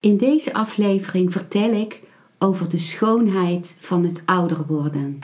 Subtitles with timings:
[0.00, 2.00] In deze aflevering vertel ik
[2.38, 5.18] over de schoonheid van het ouder worden.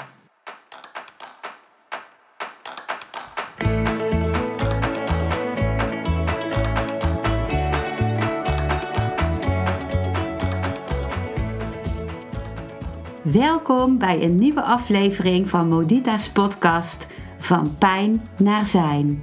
[13.23, 17.07] Welkom bij een nieuwe aflevering van Modita's podcast
[17.39, 19.23] Van Pijn naar Zijn.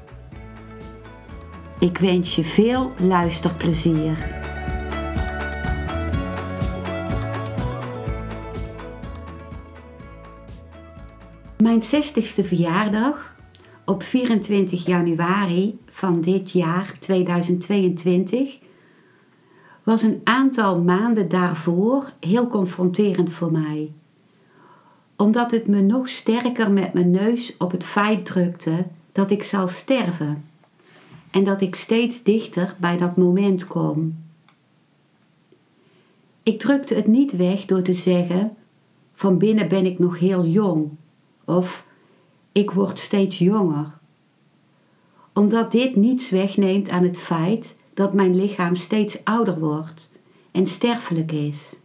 [1.81, 4.17] Ik wens je veel luisterplezier.
[11.57, 13.35] Mijn 60ste verjaardag
[13.85, 18.59] op 24 januari van dit jaar 2022
[19.83, 23.91] was een aantal maanden daarvoor heel confronterend voor mij.
[25.15, 29.67] Omdat het me nog sterker met mijn neus op het feit drukte dat ik zal
[29.67, 30.49] sterven
[31.31, 34.17] en dat ik steeds dichter bij dat moment kom.
[36.43, 38.55] Ik drukte het niet weg door te zeggen:
[39.13, 40.89] van binnen ben ik nog heel jong
[41.45, 41.85] of
[42.51, 43.99] ik word steeds jonger.
[45.33, 50.09] Omdat dit niets wegneemt aan het feit dat mijn lichaam steeds ouder wordt
[50.51, 51.75] en sterfelijk is.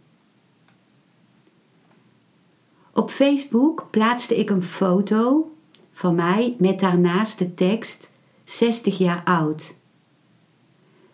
[2.93, 5.51] Op Facebook plaatste ik een foto
[5.91, 8.11] van mij met daarnaast de tekst
[8.47, 9.75] 60 jaar oud.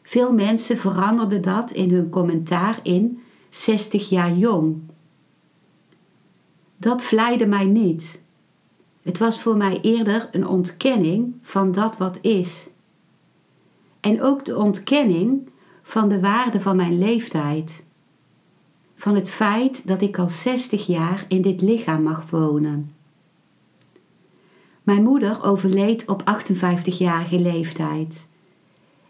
[0.01, 4.81] Veel mensen veranderden dat in hun commentaar in 60 jaar jong.
[6.77, 8.21] Dat vleide mij niet.
[9.01, 12.69] Het was voor mij eerder een ontkenning van dat wat is.
[13.99, 15.49] En ook de ontkenning
[15.81, 17.83] van de waarde van mijn leeftijd.
[18.95, 22.95] Van het feit dat ik al 60 jaar in dit lichaam mag wonen.
[24.83, 28.27] Mijn moeder overleed op 58-jarige leeftijd.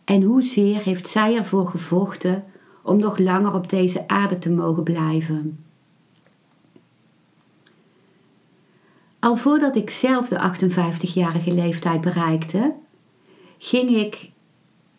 [0.04, 2.44] En hoezeer heeft zij ervoor gevochten
[2.82, 5.66] om nog langer op deze aarde te mogen blijven?
[9.20, 12.74] Al voordat ik zelf de 58-jarige leeftijd bereikte,
[13.58, 14.32] ging ik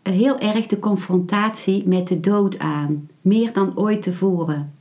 [0.02, 4.74] heel erg de confrontatie met de dood aan, meer dan ooit tevoren.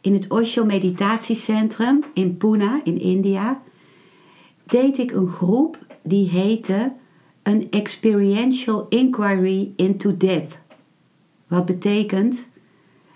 [0.00, 3.60] In het Osho Meditatiecentrum in Pune in India
[4.68, 6.92] deed ik een groep die heette
[7.42, 10.58] een Experiential Inquiry into Death.
[11.46, 12.48] Wat betekent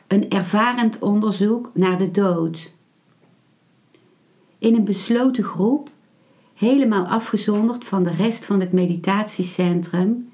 [0.07, 2.73] een ervarend onderzoek naar de dood.
[4.59, 5.91] In een besloten groep,
[6.55, 10.33] helemaal afgezonderd van de rest van het meditatiecentrum,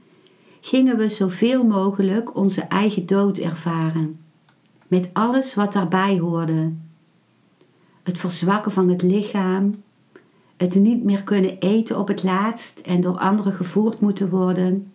[0.61, 4.21] gingen we zoveel mogelijk onze eigen dood ervaren.
[4.89, 6.73] Met alles wat daarbij hoorde.
[8.03, 9.83] Het verzwakken van het lichaam,
[10.59, 14.93] het niet meer kunnen eten op het laatst en door anderen gevoerd moeten worden,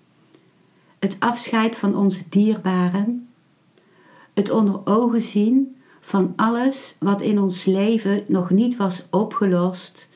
[0.99, 3.27] het afscheid van onze dierbaren,
[4.33, 10.09] het onder ogen zien van alles wat in ons leven nog niet was opgelost.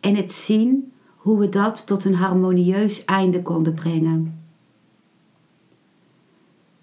[0.00, 4.38] En het zien hoe we dat tot een harmonieus einde konden brengen.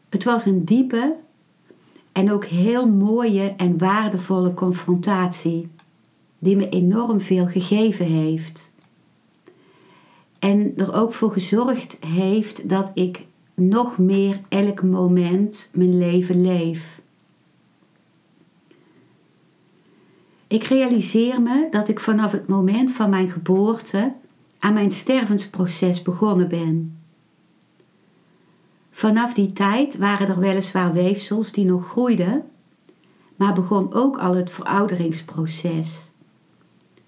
[0.09, 1.15] Het was een diepe
[2.11, 5.69] en ook heel mooie en waardevolle confrontatie
[6.43, 8.71] die me enorm veel gegeven heeft.
[10.39, 17.01] En er ook voor gezorgd heeft dat ik nog meer elk moment mijn leven leef.
[20.47, 24.13] Ik realiseer me dat ik vanaf het moment van mijn geboorte
[24.59, 26.97] aan mijn stervensproces begonnen ben.
[28.91, 32.43] Vanaf die tijd waren er weliswaar weefsels die nog groeiden,
[33.35, 36.11] maar begon ook al het verouderingsproces.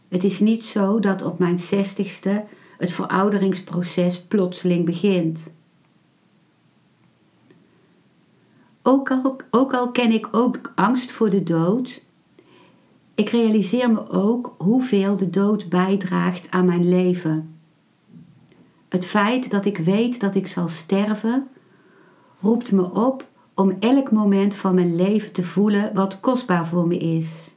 [0.09, 2.43] Het is niet zo dat op mijn zestigste
[2.77, 5.53] het verouderingsproces plotseling begint.
[8.81, 12.03] Ook al, ook al ken ik ook angst voor de dood,
[13.15, 17.57] ik realiseer me ook hoeveel de dood bijdraagt aan mijn leven.
[18.89, 21.47] Het feit dat ik weet dat ik zal sterven,
[22.39, 26.97] roept me op om elk moment van mijn leven te voelen wat kostbaar voor me
[26.97, 27.54] is.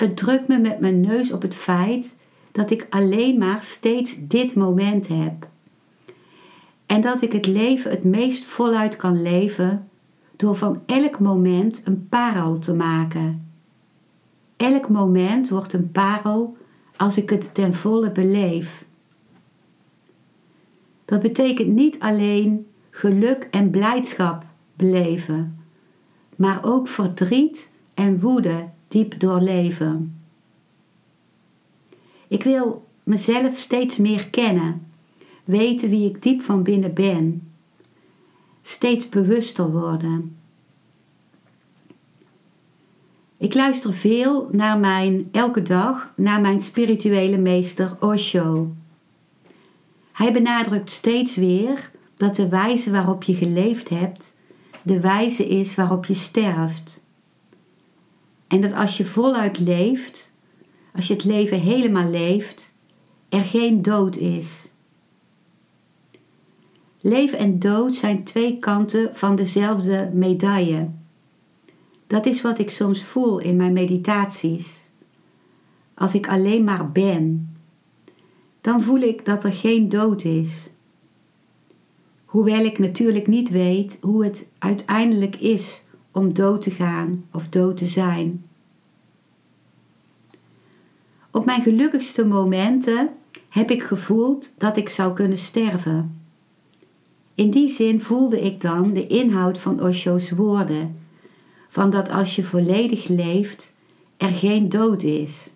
[0.00, 2.16] Het drukt me met mijn neus op het feit
[2.52, 5.48] dat ik alleen maar steeds dit moment heb.
[6.86, 9.88] En dat ik het leven het meest voluit kan leven
[10.36, 13.52] door van elk moment een parel te maken.
[14.56, 16.56] Elk moment wordt een parel
[16.96, 18.86] als ik het ten volle beleef.
[21.04, 24.44] Dat betekent niet alleen geluk en blijdschap
[24.74, 25.64] beleven,
[26.36, 30.22] maar ook verdriet en woede diep doorleven.
[32.28, 34.86] Ik wil mezelf steeds meer kennen,
[35.44, 37.52] weten wie ik diep van binnen ben,
[38.62, 40.36] steeds bewuster worden.
[43.36, 48.72] Ik luister veel naar mijn, elke dag naar mijn spirituele meester Osho.
[50.12, 54.36] Hij benadrukt steeds weer dat de wijze waarop je geleefd hebt,
[54.82, 56.99] de wijze is waarop je sterft.
[58.50, 60.32] En dat als je voluit leeft,
[60.94, 62.74] als je het leven helemaal leeft,
[63.28, 64.72] er geen dood is.
[67.00, 70.88] Leven en dood zijn twee kanten van dezelfde medaille.
[72.06, 74.88] Dat is wat ik soms voel in mijn meditaties.
[75.94, 77.54] Als ik alleen maar ben,
[78.60, 80.70] dan voel ik dat er geen dood is.
[82.24, 87.76] Hoewel ik natuurlijk niet weet hoe het uiteindelijk is om dood te gaan of dood
[87.76, 88.44] te zijn.
[91.30, 93.10] Op mijn gelukkigste momenten
[93.48, 96.20] heb ik gevoeld dat ik zou kunnen sterven.
[97.34, 100.98] In die zin voelde ik dan de inhoud van Osho's woorden,
[101.68, 103.74] van dat als je volledig leeft,
[104.16, 105.50] er geen dood is.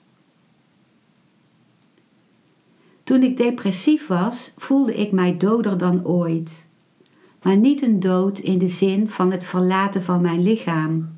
[3.05, 6.67] Toen ik depressief was, voelde ik mij doder dan ooit.
[7.45, 11.09] Maar niet een dood in de zin van het verlaten van mijn lichaam.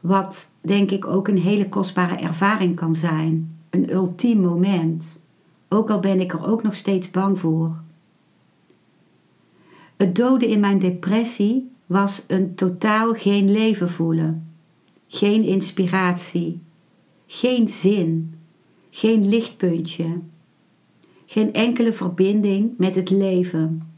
[0.00, 3.58] Wat denk ik ook een hele kostbare ervaring kan zijn.
[3.70, 5.22] Een ultiem moment.
[5.68, 7.80] Ook al ben ik er ook nog steeds bang voor.
[9.96, 14.54] Het doden in mijn depressie was een totaal geen leven voelen.
[15.06, 16.60] Geen inspiratie.
[17.26, 18.34] Geen zin.
[18.90, 20.20] Geen lichtpuntje.
[21.26, 23.91] Geen enkele verbinding met het leven.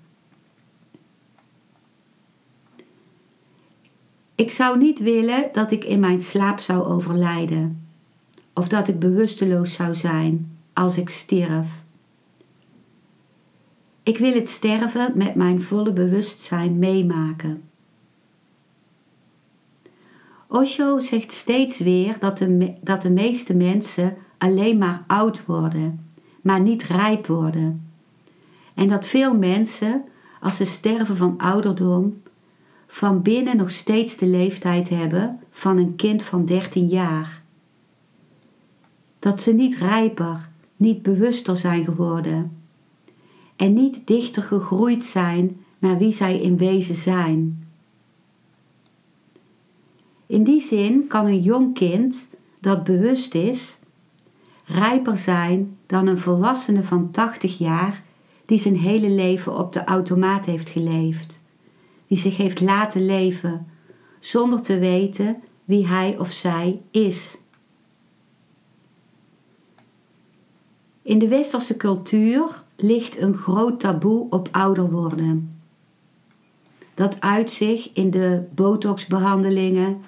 [4.45, 7.87] Ik zou niet willen dat ik in mijn slaap zou overlijden,
[8.55, 11.83] of dat ik bewusteloos zou zijn als ik stierf.
[14.03, 17.63] Ik wil het sterven met mijn volle bewustzijn meemaken.
[20.49, 26.11] Osho zegt steeds weer dat de, dat de meeste mensen alleen maar oud worden,
[26.43, 27.91] maar niet rijp worden.
[28.75, 30.05] En dat veel mensen,
[30.41, 32.23] als ze sterven van ouderdom,
[32.95, 37.43] van binnen nog steeds de leeftijd hebben van een kind van 13 jaar.
[39.19, 42.57] Dat ze niet rijper, niet bewuster zijn geworden
[43.57, 47.67] en niet dichter gegroeid zijn naar wie zij in wezen zijn.
[50.27, 52.29] In die zin kan een jong kind
[52.61, 53.79] dat bewust is,
[54.65, 58.03] rijper zijn dan een volwassene van 80 jaar
[58.45, 61.44] die zijn hele leven op de automaat heeft geleefd
[62.15, 63.67] die zich heeft laten leven
[64.21, 67.39] zonder te weten wie hij of zij is.
[71.03, 75.61] In de westerse cultuur ligt een groot taboe op ouder worden.
[76.95, 80.01] Dat uit zich in de botoxbehandelingen,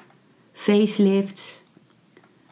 [0.53, 1.65] facelifts,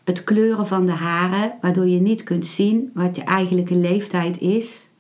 [0.05, 4.91] het kleuren van de haren, waardoor je niet kunt zien wat je eigenlijke leeftijd is.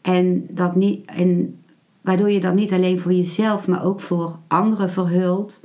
[0.00, 1.61] En, dat niet, en
[2.02, 5.60] waardoor je dan niet alleen voor jezelf, maar ook voor anderen verhult.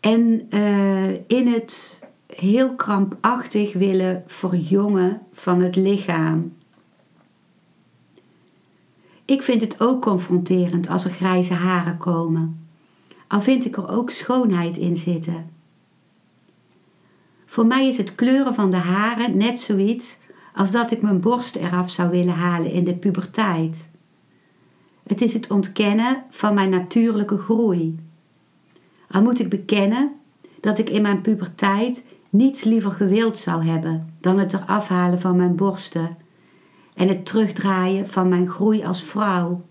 [0.00, 6.52] En uh, in het heel krampachtig willen verjongen van het lichaam.
[9.24, 12.68] Ik vind het ook confronterend als er grijze haren komen,
[13.28, 15.50] al vind ik er ook schoonheid in zitten.
[17.46, 20.18] Voor mij is het kleuren van de haren net zoiets
[20.54, 23.90] als dat ik mijn borst eraf zou willen halen in de puberteit.
[25.06, 27.98] Het is het ontkennen van mijn natuurlijke groei.
[29.10, 30.12] Al moet ik bekennen
[30.60, 35.36] dat ik in mijn puberteit niets liever gewild zou hebben dan het eraf halen van
[35.36, 36.16] mijn borsten
[36.94, 39.64] en het terugdraaien van mijn groei als vrouw.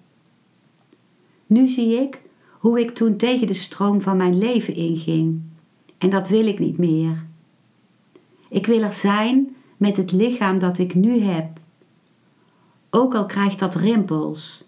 [1.45, 2.21] Nu zie ik
[2.51, 5.41] hoe ik toen tegen de stroom van mijn leven inging.
[5.97, 7.25] En dat wil ik niet meer.
[8.49, 11.47] Ik wil er zijn met het lichaam dat ik nu heb.
[12.89, 14.63] Ook al krijgt dat rimpels.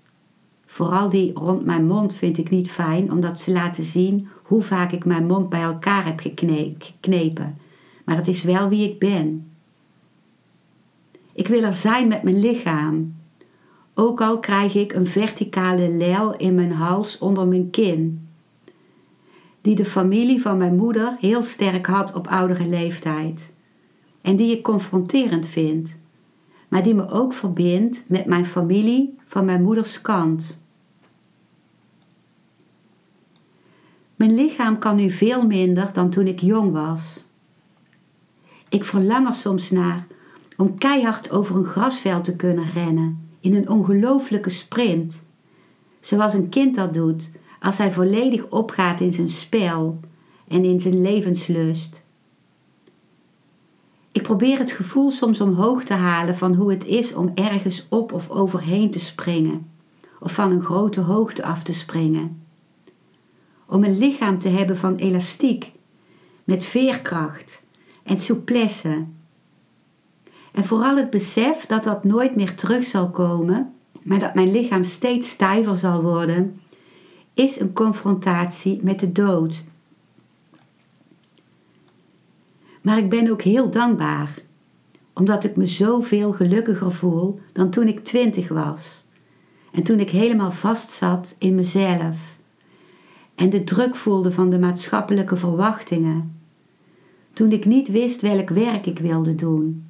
[0.65, 4.91] Vooral die rond mijn mond vind ik niet fijn, omdat ze laten zien hoe vaak
[4.91, 7.58] ik mijn mond bij elkaar heb geknepen.
[8.06, 9.51] Maar dat is wel wie ik ben.
[11.34, 13.15] Ik wil er zijn met mijn lichaam.
[13.94, 18.27] Ook al krijg ik een verticale lel in mijn hals onder mijn kin.
[19.62, 23.50] Die de familie van mijn moeder heel sterk had op oudere leeftijd.
[24.22, 26.00] En die ik confronterend vind.
[26.68, 30.63] Maar die me ook verbindt met mijn familie van mijn moeders kant.
[34.16, 37.24] Mijn lichaam kan nu veel minder dan toen ik jong was.
[38.70, 40.08] Ik verlang er soms naar
[40.58, 45.25] om keihard over een grasveld te kunnen rennen in een ongelooflijke sprint.
[46.00, 50.00] Zoals een kind dat doet als hij volledig opgaat in zijn spel
[50.48, 52.00] en in zijn levenslust.
[54.12, 58.13] Ik probeer het gevoel soms omhoog te halen van hoe het is om ergens op
[58.13, 59.72] of overheen te springen,
[60.20, 62.46] of van een grote hoogte af te springen.
[63.65, 65.72] Om een lichaam te hebben van elastiek,
[66.44, 67.63] met veerkracht
[68.03, 69.06] en souplesse
[70.51, 74.84] en vooral het besef dat dat nooit meer terug zal komen, maar dat mijn lichaam
[74.84, 76.62] steeds stijver zal worden,
[77.34, 79.63] is een confrontatie met de dood.
[82.82, 84.34] Maar ik ben ook heel dankbaar,
[85.14, 89.06] omdat ik me zoveel gelukkiger voel dan toen ik twintig was.
[89.72, 92.40] En toen ik helemaal vastzat in mezelf
[93.36, 96.40] en de druk voelde van de maatschappelijke verwachtingen.
[97.34, 99.90] Toen ik niet wist welk werk ik wilde doen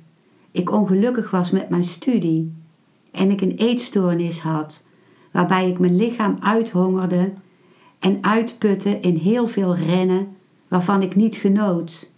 [0.52, 2.54] ik ongelukkig was met mijn studie
[3.12, 4.86] en ik een eetstoornis had,
[5.32, 7.34] waarbij ik mijn lichaam uithongerde
[8.00, 10.36] en uitputte in heel veel rennen
[10.68, 12.11] waarvan ik niet genoot.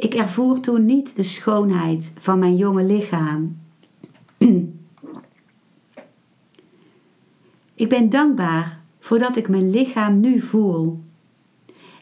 [0.00, 3.58] Ik ervoer toen niet de schoonheid van mijn jonge lichaam.
[7.74, 11.00] ik ben dankbaar voordat ik mijn lichaam nu voel.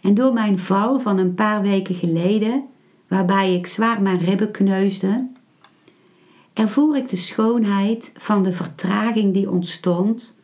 [0.02, 2.64] En door mijn val van een paar weken geleden
[3.08, 5.28] waarbij ik zwaar mijn ribben kneusde,
[6.52, 10.36] ervoer ik de schoonheid van de vertraging die ontstond,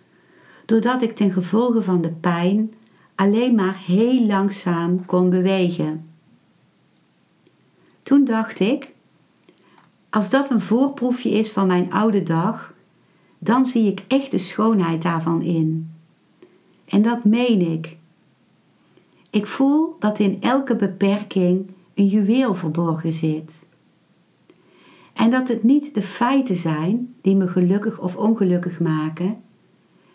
[0.67, 2.75] doordat ik ten gevolge van de pijn
[3.15, 6.14] alleen maar heel langzaam kon bewegen.
[8.05, 8.93] Toen dacht ik,
[10.11, 12.75] als dat een voorproefje is van mijn oude dag,
[13.39, 15.91] dan zie ik echt de schoonheid daarvan in.
[16.85, 17.97] En dat meen ik.
[19.31, 23.67] Ik voel dat in elke beperking een juweel verborgen zit.
[25.13, 29.37] En dat het niet de feiten zijn die me gelukkig of ongelukkig maken,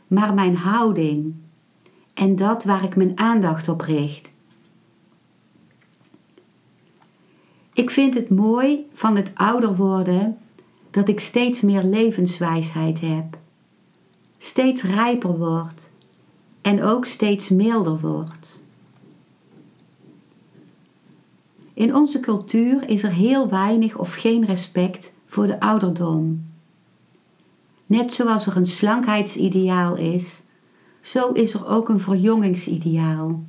[0.08, 1.34] maar mijn houding
[2.14, 4.34] en dat waar ik mijn aandacht op richt.
[7.80, 10.38] Ik vind het mooi van het ouder worden
[10.92, 13.38] dat ik steeds meer levenswijsheid heb,
[14.38, 15.92] steeds rijper word
[16.62, 18.62] en ook steeds milder word.
[21.74, 26.46] In onze cultuur is er heel weinig of geen respect voor de ouderdom.
[27.86, 30.44] Net zoals er een slankheidsideaal is,
[31.02, 33.44] zo is er ook een verjongingsideaal.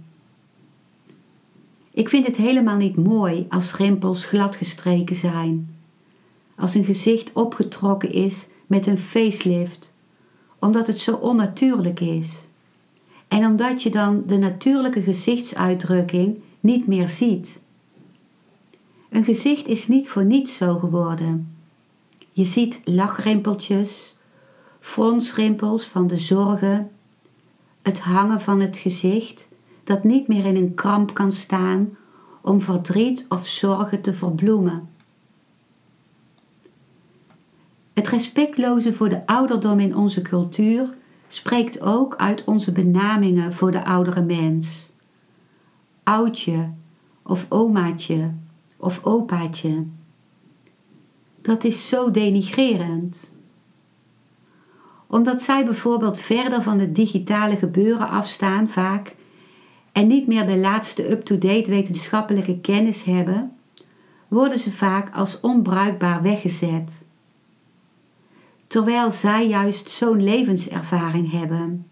[1.90, 5.76] Ik vind het helemaal niet mooi als rimpels gladgestreken zijn,
[6.56, 9.94] als een gezicht opgetrokken is met een facelift,
[10.58, 12.38] omdat het zo onnatuurlijk is.
[13.28, 17.60] En omdat je dan de natuurlijke gezichtsuitdrukking niet meer ziet.
[19.10, 21.54] Een gezicht is niet voor niets zo geworden.
[22.32, 24.16] Je ziet lachrimpeltjes,
[24.80, 26.90] fronsrimpels van de zorgen,
[27.82, 29.49] het hangen van het gezicht
[29.84, 31.96] dat niet meer in een kramp kan staan
[32.40, 34.88] om verdriet of zorgen te verbloemen.
[37.92, 40.94] Het respectloze voor de ouderdom in onze cultuur
[41.28, 44.92] spreekt ook uit onze benamingen voor de oudere mens.
[46.02, 46.70] Oudje
[47.22, 48.30] of omaatje
[48.76, 49.84] of opaatje.
[51.42, 53.32] Dat is zo denigrerend.
[55.06, 59.16] Omdat zij bijvoorbeeld verder van het digitale gebeuren afstaan vaak
[59.92, 63.52] en niet meer de laatste up-to-date wetenschappelijke kennis hebben,
[64.28, 67.04] worden ze vaak als onbruikbaar weggezet.
[68.66, 71.86] Terwijl zij juist zo'n levenservaring hebben.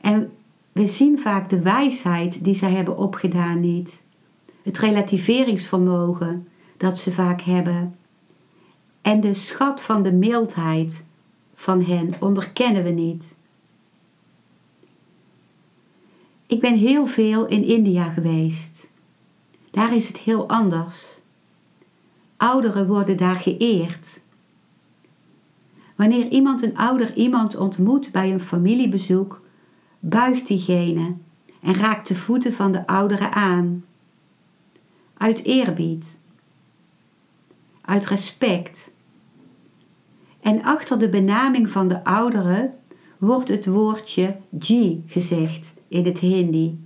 [0.00, 0.32] En
[0.72, 4.04] we zien vaak de wijsheid die zij hebben opgedaan niet
[4.66, 7.96] het relativeringsvermogen dat ze vaak hebben
[9.02, 11.04] en de schat van de mildheid
[11.54, 13.36] van hen onderkennen we niet.
[16.46, 18.90] Ik ben heel veel in India geweest.
[19.70, 21.20] Daar is het heel anders.
[22.36, 24.20] Ouderen worden daar geëerd.
[25.96, 29.42] Wanneer iemand een ouder iemand ontmoet bij een familiebezoek,
[29.98, 31.14] buigt diegene
[31.62, 33.84] en raakt de voeten van de ouderen aan
[35.16, 36.18] uit eerbied.
[37.80, 38.90] uit respect.
[40.40, 42.74] En achter de benaming van de ouderen
[43.18, 46.78] wordt het woordje ji gezegd in het Hindi,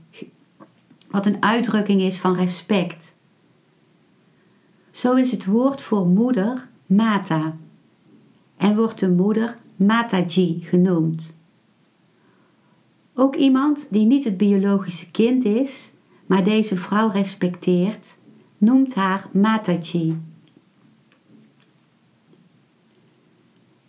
[1.11, 3.17] wat een uitdrukking is van respect.
[4.91, 7.57] Zo is het woord voor moeder mata
[8.57, 11.39] en wordt de moeder mataji genoemd.
[13.15, 15.93] Ook iemand die niet het biologische kind is,
[16.27, 18.19] maar deze vrouw respecteert,
[18.59, 20.21] noemt haar mataji.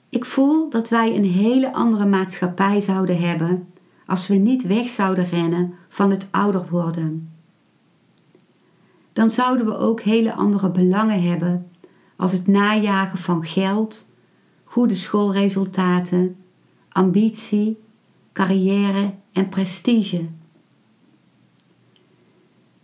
[0.10, 3.68] Ik voel dat wij een hele andere maatschappij zouden hebben
[4.05, 7.31] als we niet weg zouden rennen van het ouder worden.
[9.13, 11.72] Dan zouden we ook hele andere belangen hebben
[12.15, 14.10] als het najagen van geld,
[14.63, 16.36] goede schoolresultaten,
[16.89, 17.77] ambitie,
[18.34, 20.27] carrière en prestige.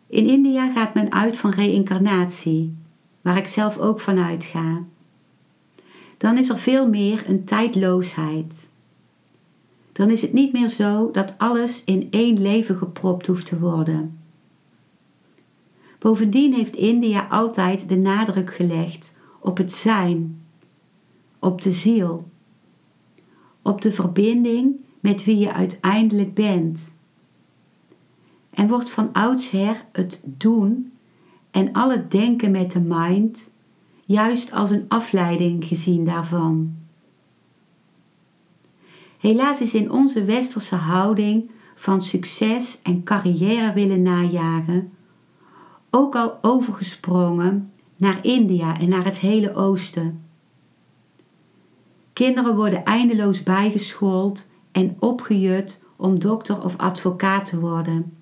[0.07, 2.77] In India gaat men uit van reïncarnatie,
[3.21, 4.83] waar ik zelf ook van uitga.
[6.17, 8.66] Dan is er veel meer een tijdloosheid.
[9.97, 14.19] Dan is het niet meer zo dat alles in één leven gepropt hoeft te worden.
[15.99, 20.41] Bovendien heeft India altijd de nadruk gelegd op het zijn,
[21.39, 22.29] op de ziel,
[23.61, 26.95] op de verbinding met wie je uiteindelijk bent.
[28.49, 30.91] En wordt van oudsher het doen
[31.51, 33.51] en al het denken met de mind
[34.05, 36.75] juist als een afleiding gezien daarvan.
[39.17, 44.91] Helaas is in onze westerse houding van succes en carrière willen najagen
[45.89, 50.25] ook al overgesprongen naar India en naar het hele oosten.
[52.13, 58.17] Kinderen worden eindeloos bijgeschoold en opgejut om dokter of advocaat te worden.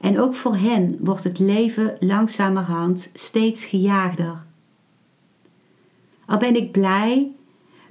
[0.00, 4.42] En ook voor hen wordt het leven langzamerhand steeds gejaagder.
[6.26, 7.30] Al ben ik blij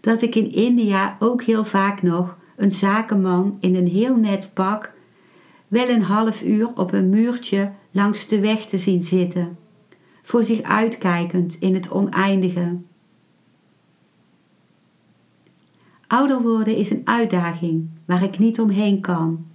[0.01, 4.93] dat ik in India ook heel vaak nog een zakenman in een heel net pak
[5.67, 9.57] wel een half uur op een muurtje langs de weg te zien zitten,
[10.23, 12.77] voor zich uitkijkend in het oneindige.
[16.07, 19.45] Ouder worden is een uitdaging waar ik niet omheen kan.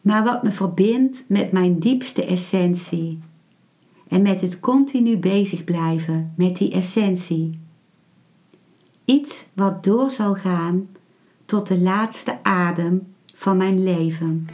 [0.00, 3.18] Maar wat me verbindt met mijn diepste essentie
[4.08, 7.50] en met het continu bezig blijven met die essentie.
[9.04, 10.88] Iets wat door zal gaan
[11.44, 14.48] tot de laatste adem van mijn leven.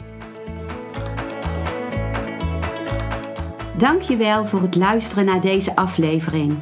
[3.77, 6.57] Dankjewel voor het luisteren naar deze aflevering.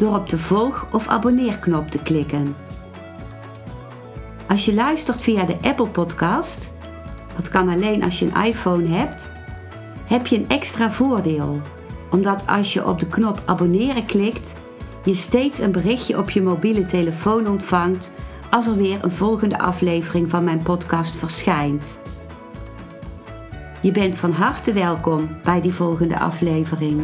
[0.01, 2.57] door op de volg- of abonneerknop te klikken.
[4.49, 6.73] Als je luistert via de Apple Podcast,
[7.37, 9.31] dat kan alleen als je een iPhone hebt,
[10.05, 11.61] heb je een extra voordeel.
[12.11, 14.55] Omdat als je op de knop abonneren klikt,
[15.05, 18.13] je steeds een berichtje op je mobiele telefoon ontvangt
[18.51, 21.99] als er weer een volgende aflevering van mijn podcast verschijnt.
[23.81, 27.03] Je bent van harte welkom bij die volgende aflevering.